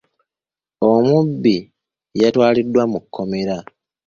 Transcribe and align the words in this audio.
Omubbi 0.91 1.55
yatwaliddwa 2.21 2.83
mu 2.91 2.99
kkomera. 3.03 3.57